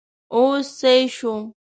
[0.35, 1.33] اوس سيي شو!